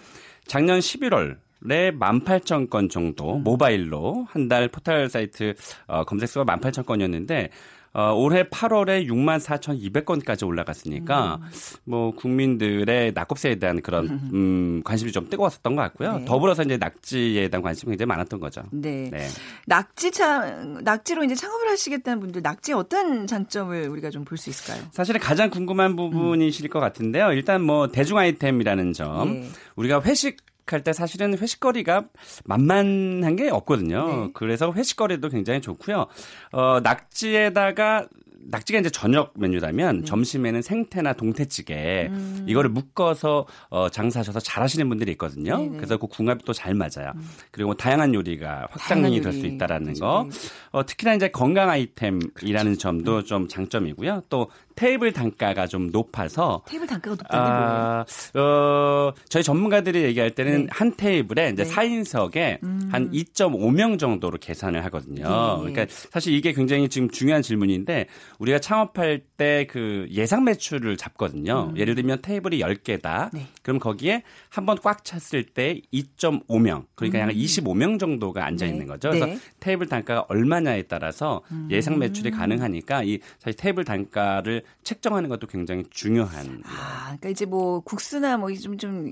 [0.45, 1.37] 작년 11월
[1.69, 5.53] 에 18,000건 정도 모바일로 한 달 포털 사이트
[5.87, 7.49] 어, 검색수가 18,000건이었는데
[7.93, 11.39] 어, 올해 8월에 64,200건까지 올라갔으니까
[11.83, 16.19] 뭐 국민들의 낙곱새에 대한 그런 음, 관심이 좀 뜨거웠었던 것 같고요.
[16.19, 16.25] 네.
[16.25, 18.63] 더불어서 이제 낙지에 대한 관심이 굉장히 많았던 거죠.
[18.71, 19.09] 네.
[19.11, 19.27] 네.
[19.67, 24.83] 낙지 참 낙지로 이제 창업을 하시겠다는 분들 낙지의 어떤 장점을 우리가 좀 볼 수 있을까요?
[24.91, 27.33] 사실은 가장 궁금한 부분이실 것 같은데요.
[27.33, 29.35] 일단 뭐 대중 아이템이라는 점.
[29.35, 29.47] 예.
[29.75, 30.37] 우리가 회식
[30.73, 32.05] 할 때 사실은 회식거리가
[32.45, 34.07] 만만한 게 없거든요.
[34.07, 34.29] 네.
[34.33, 36.07] 그래서 회식거리도 굉장히 좋고요.
[36.53, 38.07] 어, 낙지에다가
[38.43, 40.05] 낙지가 이제 저녁 메뉴라면 네.
[40.05, 42.43] 점심에는 생태나 동태찌개 음.
[42.47, 45.57] 이거를 묶어서 어, 장사하셔서 잘하시는 분들이 있거든요.
[45.57, 45.69] 네네.
[45.69, 45.77] 음.
[45.77, 47.11] 그래서 그 궁합이 또 잘 맞아요.
[47.51, 49.49] 그리고 다양한 요리가 확장이 될수 요리.
[49.49, 50.05] 있다라는 그죠.
[50.05, 50.27] 거.
[50.71, 54.23] 어, 특히나 이제 건강 아이템이라는 점도 좀 장점이고요.
[54.29, 57.45] 또 테이블 단가가 좀 높아서 테이블 단가가 높다는?
[57.45, 58.05] 아,
[58.35, 60.67] 어, 저희 전문가들이 얘기할 때는 네.
[60.71, 61.69] 한 테이블에 이제 네.
[61.69, 61.75] 음.
[61.75, 65.23] 4인석에 한 2.5명 정도로 계산을 하거든요.
[65.25, 65.71] 예, 예.
[65.73, 68.07] 그러니까 사실 이게 굉장히 지금 중요한 질문인데
[68.39, 71.73] 우리가 창업할 때 그 예상 매출을 잡거든요.
[71.75, 73.25] 예를 들면 테이블이 10개다.
[73.33, 73.39] 음.
[73.39, 73.47] 네.
[73.61, 78.85] 그럼 거기에 한 번 꽉 찼을 때 2.5명, 그러니까 약 25명 정도가 앉아 있는 음.
[78.85, 78.85] 네.
[78.87, 79.09] 거죠.
[79.09, 79.37] 그래서 네.
[79.59, 81.67] 테이블 단가가 얼마냐에 따라서 음.
[81.71, 87.81] 예상 매출이 가능하니까 이 사실 테이블 단가를 책정하는 것도 굉장히 중요한 아, 그러니까 이제 뭐
[87.81, 89.11] 국수나 뭐좀좀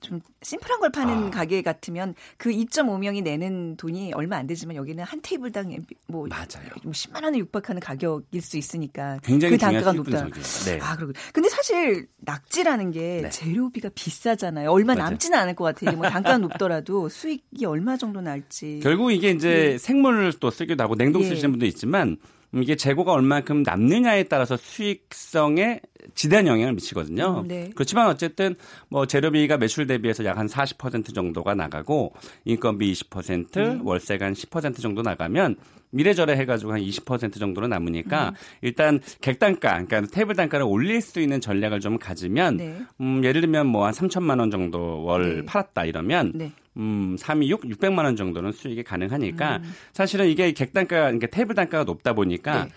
[0.00, 1.30] 좀 심플한 걸 파는 아.
[1.30, 6.70] 가게 같으면 그 2.5명이 내는 돈이 얼마 안 되지만 여기는 한 테이블당 뭐 맞아요.
[6.84, 10.26] 10만 원에 육박하는 가격일 수 있으니까 굉장히 그 단가가 높다.
[10.64, 10.78] 네.
[10.80, 11.12] 아, 그러고.
[11.32, 13.30] 근데 사실 낙지라는 게 네.
[13.30, 14.70] 재료비가 비싸잖아요.
[14.70, 15.10] 얼마 맞아요.
[15.10, 15.96] 남지는 않을 것 같아요.
[15.96, 18.80] 뭐 단가가 높더라도 수익이 얼마 정도 날지.
[18.82, 21.28] 결국 이게 이제 생물을 또 쓰기도 하고 냉동 예.
[21.28, 22.16] 쓰시는 분도 있지만 음,
[22.54, 25.80] 이게 재고가 얼만큼 남느냐에 따라서 수익성에
[26.14, 27.42] 지대한 영향을 미치거든요.
[27.42, 27.70] 음, 네.
[27.74, 28.56] 그렇지만 어쨌든
[28.88, 32.14] 뭐 재료비가 매출 대비해서 약 한 40% 정도가 나가고
[32.46, 33.78] 인건비 20%, 네.
[33.82, 35.56] 월세가 한 10% 정도 나가면
[35.90, 38.34] 미래절에 해가지고 한 20% 정도로 남으니까 음.
[38.62, 42.80] 일단 객단가, 그러니까 테이블 단가를 올릴 수 있는 전략을 좀 가지면 네.
[43.00, 45.44] 음, 예를 들면 뭐 한 3천만 원 정도 월 네.
[45.44, 46.52] 팔았다 이러면 네.
[46.80, 49.74] 음, 3, 2, 6, 600만 원 정도는 수익이 가능하니까 음.
[49.92, 52.70] 사실은 이게 객단가, 그러니까 테이블 단가가 높다 보니까 네.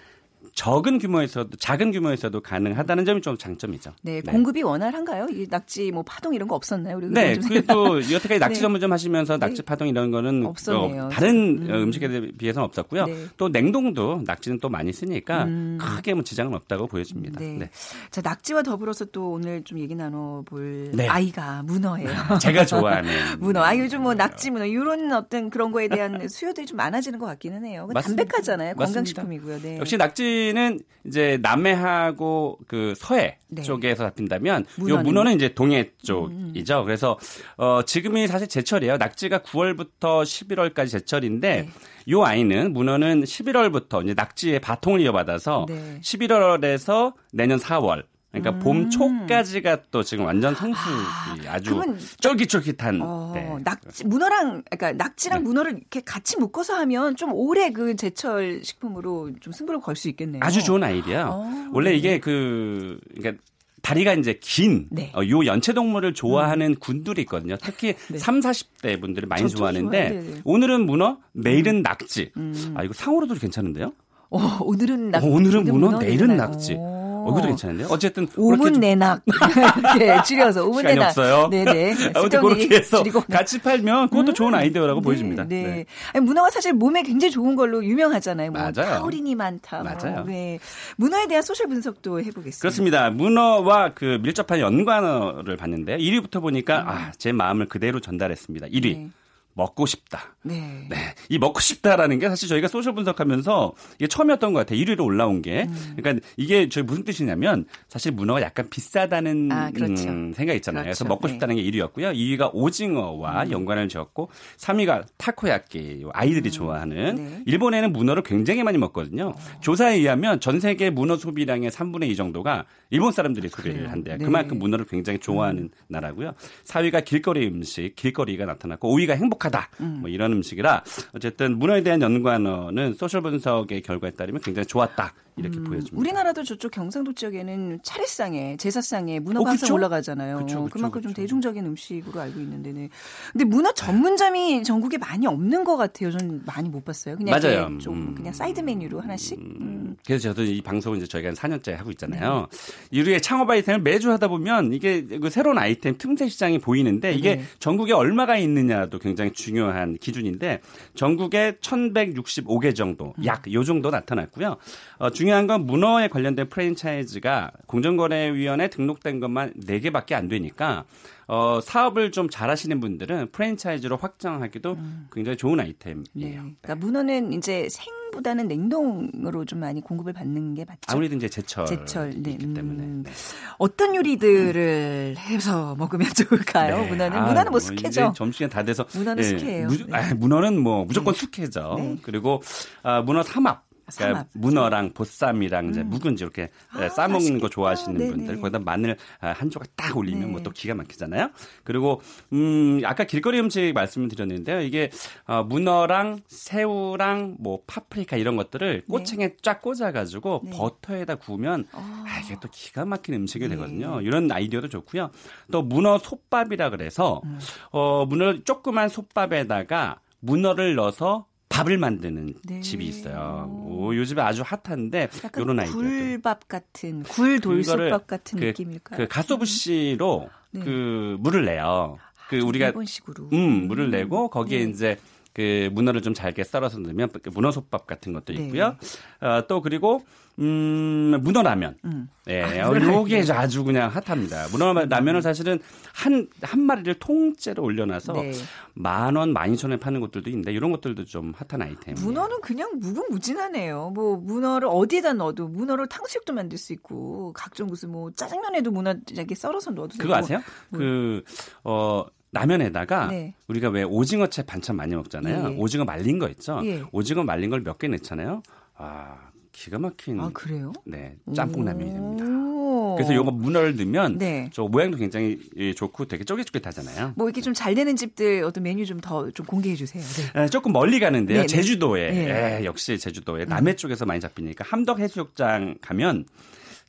[0.54, 3.92] 적은 규모에서도 작은 규모에서도 가능하다는 점이 좀 장점이죠.
[4.02, 5.28] 네, 공급이 원활한가요?
[5.32, 6.98] 이 낙지 뭐 파동 이런 거 없었나요?
[6.98, 8.62] 우리 네, 그게 또 여태까지 낙지 네.
[8.62, 11.06] 전문점 하시면서 낙지 파동 이런 거는 없었네요.
[11.06, 11.70] 어, 다른 음.
[11.70, 11.92] 음.
[11.92, 13.06] 식에 비해서는 없었고요.
[13.06, 13.26] 네.
[13.38, 15.78] 또 냉동도 낙지는 또 많이 쓰니까 음.
[15.80, 17.40] 크게 뭐 지장은 없다고 보여집니다.
[17.40, 17.58] 네.
[17.60, 17.70] 네.
[18.12, 21.08] 자, 낙지와 더불어서 또 오늘 좀 얘기 나눠볼 네.
[21.08, 22.10] 아이가 문어예요.
[22.42, 23.64] 제가 좋아하는 문어.
[23.64, 27.66] 아, 요즘 뭐 낙지, 문어, 이런 어떤 그런 거에 대한 수요들이 좀 많아지는 것 같기는
[27.66, 27.88] 해요.
[27.94, 28.76] 담백하잖아요.
[28.76, 29.62] 건강식품이고요.
[29.62, 29.78] 네.
[29.80, 33.62] 역시 낙지 는 이제 남해하고 그 서해 네.
[33.62, 35.00] 쪽에서 잡힌다면 요 문어는?
[35.00, 35.04] 음.
[35.04, 36.84] 문어는 이제 동해 쪽이죠.
[36.86, 37.19] 그래서
[37.58, 38.98] 어 지금이 사실 제철이에요.
[38.98, 41.69] 낙지가 9월부터 11월까지 제철인데 네.
[42.10, 46.00] 요 아이는 문어는 11월부터 이제 낙지의 바통을 이어받아서 네.
[46.02, 52.00] 11월에서 내년 4월 그러니까 봄 초까지가 또 지금 완전 성수기 아, 주 음.
[52.19, 53.56] 쫄깃쫄깃한 어, 네.
[53.63, 55.43] 낙지, 문어랑, 그러니까 낙지랑 네.
[55.43, 60.41] 문어를 이렇게 같이 묶어서 하면 좀 오래 그 제철 식품으로 좀 승부를 걸 수 있겠네요.
[60.43, 61.28] 아주 좋은 아이디어요.
[61.32, 61.98] 어, 원래 네.
[61.98, 63.39] 이게 그 그러니까
[63.84, 65.12] 다리가 이제 긴 네.
[65.15, 67.56] 어, 요 연체 동물을 좋아하는 군들이 있거든요.
[67.62, 68.17] 특히 네.
[68.17, 70.10] 3, 40대 분들이 많이 좋아하는데.
[70.10, 70.41] 네, 네.
[70.43, 72.32] 오늘은 문어, 내일은 낙지.
[72.38, 72.74] 음.
[72.76, 73.93] 아 이거 상으로도 괜찮은데요?
[74.32, 76.74] 어, 오늘은 낙, 어, 오늘은 문어, 문어, 내일은 내일은 낙지.
[76.74, 77.03] 오.
[77.26, 77.88] 어, 이것도 괜찮은데요?
[77.90, 79.22] 어쨌든 그렇게 5분 좀 내낙.
[80.00, 81.08] 네, 줄여서 5분 시간이 내낙.
[81.08, 81.48] 없어요.
[81.50, 81.92] 네네.
[81.92, 83.22] 아무튼 쓸데없는 그렇게 해서 줄이고.
[83.32, 85.44] 같이 팔면 그것도 좋은 아이디어라고 네, 보여집니다.
[85.48, 85.64] 네.
[85.64, 85.86] 네.
[86.14, 88.52] 아니, 문어가 사실 몸에 굉장히 좋은 걸로 유명하잖아요.
[88.52, 88.72] 뭐 맞아요.
[89.00, 89.84] 타우린이 많다.
[89.84, 89.92] 뭐.
[89.94, 90.24] 맞아요.
[90.26, 90.60] 네.
[90.98, 92.60] 문어에 대한 social 분석도 해보겠습니다.
[92.62, 93.10] 그렇습니다.
[93.10, 95.98] 문어와 그 밀접한 연관어를 봤는데요.
[95.98, 98.68] 1위부터 보니까 아, 제 마음을 그대로 전달했습니다.
[98.68, 99.10] 1위.
[99.56, 99.63] 네.
[99.63, 100.36] 먹고 싶다.
[100.44, 100.88] 네.
[100.89, 100.98] 네.
[101.30, 104.80] 이 먹고 싶다라는 게 사실 저희가 social 분석하면서 이게 처음이었던 것 같아요.
[104.80, 105.66] 1위로 올라온 게.
[105.70, 105.94] 음.
[105.96, 110.10] 그러니까 이게 저희 무슨 뜻이냐면 사실 문어가 약간 비싸다는 아, 그렇죠.
[110.10, 110.84] 음, 생각이 있잖아요.
[110.84, 111.13] 그래서 그렇죠.
[111.13, 111.34] 먹고 네.
[111.34, 112.16] 싶다는 게 1위였고요.
[112.16, 117.44] 2위가 오징어와 연관을 지었고 3위가 타코야끼 아이들이 좋아하는 네.
[117.46, 119.34] 일본에는 문어를 굉장히 많이 먹거든요.
[119.62, 123.89] 조사에 의하면 전 세계 문어 소비량의 3분의 2 정도가 일본 사람들이 소비를 그래요.
[123.89, 124.18] 한대요.
[124.18, 124.26] 네.
[124.26, 126.34] 그만큼 문어를 굉장히 좋아하는 나라고요.
[126.66, 129.70] 4위가 길거리 음식, 길거리가 나타났고 5위가 행복 하다.
[130.02, 135.14] 뭐 이런 음식이라 어쨌든 문어에 대한 연관어는 소셜 분석의 결과에 따르면 굉장히 좋았다.
[135.36, 135.98] 이렇게 보여집니다.
[135.98, 139.74] 우리나라도 저쪽 경상도 지역에는 차례상에 제사상에 문어가 어, 항상?
[139.74, 140.38] 올라가잖아요.
[140.38, 141.22] 그쵸, 그쵸, 만큼좀 그쵸.
[141.22, 142.89] 대중적인 음식으로 알고 있는데, 네.
[143.32, 146.12] 근데 문어 전문점이 전국에 많이 없는 것 같아요.
[146.12, 147.17] 저는 많이 못 봤어요.
[147.17, 147.78] 그냥 맞아요.
[147.80, 148.15] 좀 음.
[148.15, 149.39] 그냥 사이드 메뉴로 하나씩.
[149.39, 149.96] 음.
[150.06, 152.48] 그래서 저도 이 방송을 이제 저희가 한 4년째 하고 있잖아요.
[152.91, 157.43] 유리의 창업 아이템을 매주 하다 보면 이게 그 새로운 아이템 틈새 시장이 보이는데 이게 네.
[157.60, 160.62] 전국에 얼마가 있느냐도 굉장히 중요한 기준인데
[160.96, 163.26] 전국에 1165개 정도 음.
[163.26, 164.58] 약요 정도 나타났고요.
[165.00, 170.84] 어, 중요한 건 문어에 관련된 프랜차이즈가 공정거래위원회 등록된 것만 4개밖에 안 되니까
[171.30, 174.78] 어, 사업을 좀 잘하시는 분들은 프랜차이즈로 확장하기도
[175.14, 175.64] 굉장히 좋은 네.
[175.64, 176.42] 아이템이에요.
[176.62, 180.80] 그러니까 문어는 이제 생보다는 냉동으로 좀 많이 공급을 받는 게 맞죠.
[180.88, 182.32] 아무래도 이제 제철 제철, 네.
[182.32, 182.84] 있기 때문에.
[182.84, 183.04] 음.
[183.06, 183.12] 네.
[183.60, 186.82] 어떤 요리들을 해서 먹으면 좋을까요?
[186.82, 186.90] 네.
[186.90, 188.12] 문어는 아, 문어는 뭐 이제 숙회죠.
[188.14, 189.68] 점심시간 다 돼서 문어는 숙회예요.
[189.68, 189.94] 무, 네.
[189.94, 191.76] 아, 문어는 뭐 무조건 숙회죠.
[191.78, 191.98] 네.
[192.02, 192.42] 그리고
[192.82, 193.72] 아, 문어 삼합.
[193.98, 194.26] 그러니까.
[194.34, 197.40] 문어랑 보쌈이랑 이제 묵은지 이렇게 아, 싸먹는.
[197.40, 198.12] 거 좋아하시는 네네.
[198.12, 200.28] 분들 거기다 마늘 아, 한 조각 딱 올리면 네.
[200.28, 201.30] 뭐또 기가 막히잖아요.
[201.64, 202.02] 그리고
[202.32, 204.62] 음 아까 길거리 음식 말씀을 드렸는데요.
[204.62, 204.90] 이게
[205.26, 210.52] 어, 문어랑 새우랑 뭐 파프리카 이런 것들을 꼬챙이에 쫙 꽂아가지고 네.
[210.52, 212.06] 버터에다 구우면 아.
[212.08, 213.56] 아, 이게 또 기가 막힌 음식이 네.
[213.56, 214.02] 되거든요.
[214.02, 215.12] 이런 아이디어도 좋고요.
[215.52, 217.40] 또 문어 솥밥이라 그래서 음.
[217.72, 222.62] 어 문어 조그만 솥밥에다가 문어를 넣어서 밥을 만드는 네.
[222.62, 223.48] 집이 있어요.
[223.68, 225.76] 오, 요즘에 아주 핫한데 이런 아이디어.
[225.76, 228.98] 굴밥 같은 굴 돌솥밥 그거를 같은 그, 느낌일까요?
[228.98, 230.62] 그 가소부시로 네.
[230.63, 232.00] 그 물을 내요.
[232.30, 233.30] 그좀 우리가 일본식으로.
[233.34, 234.72] 음 물을 내고 거기에 네.
[234.72, 234.98] 이제
[235.34, 238.46] 그 문어를 좀 잘게 썰어서 넣으면 그 문어 솥밥 같은 것도 네.
[238.46, 238.76] 있고요.
[239.22, 240.04] 어, 또 그리고
[240.39, 241.76] 음 문어라면.
[241.86, 242.10] 음.
[242.28, 244.48] 예, 어, 요게 아주 그냥 핫합니다.
[244.52, 245.60] 문어라면은 사실은
[245.93, 248.32] 한, 한 마리를 통째로 올려놔서 네.
[248.74, 251.96] 만 원, 만 이천 원에 파는 것들도 있는데 이런 것들도 좀 핫한 아이템.
[251.96, 253.91] 문어는 그냥 무궁무진하네요.
[253.93, 259.36] 뭐 문어를 어디에다 넣어도 문어로 탕수육도 만들 수 있고 각종 무슨 뭐 짜장면에도 문어 이렇게
[259.36, 260.04] 썰어서 넣어도 되고.
[260.04, 260.41] 그거 아세요?
[260.72, 261.24] 그,
[261.63, 263.36] 어, 라면에다가 네.
[263.48, 265.52] 우리가 왜 오징어채 반찬 많이 먹잖아요.
[265.52, 265.56] 예.
[265.56, 266.60] 오징어 말린 거 있죠.
[266.63, 266.82] 예.
[266.91, 268.41] 오징어 말린 걸 몇 개 넣잖아요.
[268.76, 269.17] 아,
[269.54, 270.74] 기가 막힌 아 그래요?
[270.84, 272.26] 네, 짬뽕 라면이 됩니다.
[272.26, 272.96] 오.
[272.96, 274.50] 그래서 요거 문어를 넣으면 네.
[274.52, 277.13] 저 모양도 굉장히 예, 좋고 되게 쫄깃쫄깃하잖아요.
[277.16, 280.04] 뭐 이렇게 좀 잘 되는 집들 어떤 메뉴 좀 더좀 공개해 주세요.
[280.34, 280.42] 네.
[280.44, 281.38] 에, 조금 멀리 가는데요.
[281.38, 281.48] 네네.
[281.48, 282.26] 제주도에 네.
[282.26, 282.32] 음.
[282.62, 286.26] 에, 역시 제주도에 남해 쪽에서 많이 잡히니까 함덕 해수욕장 가면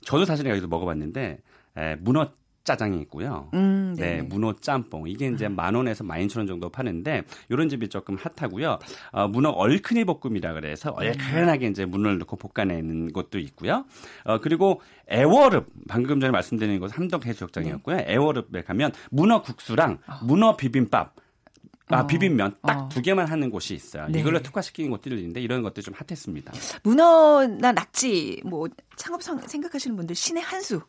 [0.03, 1.39] 저도 사실 여기서 먹어봤는데
[1.77, 2.31] 에, 문어
[2.65, 3.51] 짜장이 있고요.
[3.55, 4.23] 음, 네, 네.
[4.23, 5.07] 문어 짬뽕.
[5.07, 8.79] 이게 이제 만 원에서 만 이천 원 정도 파는데 이런 집이 조금 핫하고요.
[9.13, 13.85] 어, 문어 얼큰이 볶음이라 그래서 얼큰하게 이제 문어를 넣고 볶아내는 곳도 있고요.
[14.25, 17.97] 어, 그리고 애월읍 방금 전에 말씀드린 곳 함덕 해수욕장이었고요.
[17.97, 18.05] 네.
[18.09, 21.15] 애월읍에 가면 문어 국수랑 문어 비빔밥
[21.89, 22.07] 아, 어.
[22.07, 22.89] 비빔면 딱 어.
[22.89, 24.07] 두 개만 하는 곳이 있어요.
[24.09, 24.21] 네.
[24.21, 26.51] 이걸로 특화시키는 곳들이 있는데 이런 것들 좀 핫했습니다.
[26.83, 30.81] 문어나 낙지 뭐 창업 성- 생각하시는 분들 신의 한 수.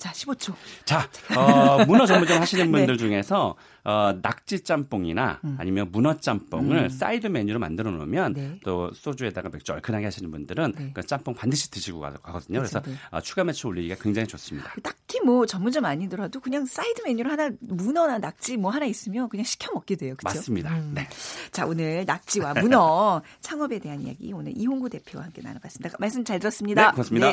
[0.00, 0.54] 자, 15초.
[0.86, 2.78] 자, 어, 문어 전문점 하시는 네.
[2.78, 6.88] 분들 중에서 어, 낙지 짬뽕이나 아니면 문어 짬뽕을 음.
[6.88, 8.58] 사이드 메뉴로 만들어 놓으면 네.
[8.64, 10.90] 또 소주에다가 맥주 얼큰하게 하시는 분들은 네.
[10.94, 12.58] 그 짬뽕 반드시 드시고 가- 가거든요.
[12.60, 12.94] 그래서 네.
[13.10, 14.72] 어, 추가 매출 올리기가 굉장히 좋습니다.
[14.82, 19.72] 딱 히뭐 전문점 아니더라도 그냥 사이드 메뉴로 하나 문어나 낙지 뭐 하나 있으면 그냥 시켜
[19.72, 20.14] 먹게 돼요.
[20.16, 20.38] 그렇죠?
[20.38, 20.78] 맞습니다.
[20.94, 21.08] 네.
[21.52, 25.96] 자, 오늘 낙지와 문어 창업에 대한 이야기 오늘 이홍구 대표와 함께 나눠봤습니다.
[25.98, 26.86] 말씀 잘 들었습니다.
[26.86, 27.32] 네, 고맙습니다.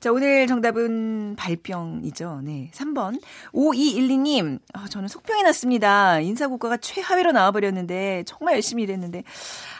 [0.00, 2.40] 자, 오늘 정답은 발병이죠.
[2.44, 2.70] 네.
[2.74, 3.20] 3번.
[3.52, 6.20] 5212님, 아, 저는 속병이 났습니다.
[6.20, 9.24] 인사고과가 최하위로 나와버렸는데 정말 열심히 일했는데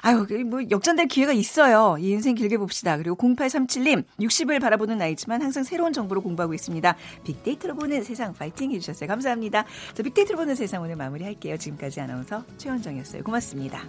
[0.03, 1.97] 아유, 그뭐 역전될 기회가 있어요.
[1.99, 2.97] 이 인생 길게 봅시다.
[2.97, 6.97] 그리고 0837님, 60을 바라보는 나이지만 항상 새로운 정보로 공부하고 있습니다.
[7.25, 9.09] 빅데이터 로 보는 세상 파이팅 해주셨어요.
[9.09, 9.65] 감사합니다.
[9.95, 11.57] 자, 빅데이터로 보는 세상 오늘 마무리할게요.
[11.57, 13.23] 지금까지 아나운서 최원정이었어요.
[13.23, 13.83] 고맙습니다.